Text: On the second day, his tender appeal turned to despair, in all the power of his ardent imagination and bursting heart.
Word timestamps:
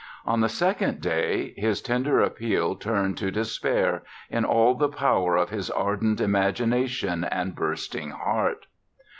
On 0.25 0.39
the 0.41 0.49
second 0.49 0.99
day, 0.99 1.53
his 1.57 1.79
tender 1.79 2.21
appeal 2.21 2.75
turned 2.75 3.19
to 3.19 3.29
despair, 3.29 4.01
in 4.31 4.45
all 4.45 4.73
the 4.73 4.89
power 4.89 5.35
of 5.35 5.51
his 5.51 5.69
ardent 5.69 6.19
imagination 6.19 7.23
and 7.23 7.53
bursting 7.55 8.09
heart. 8.09 8.65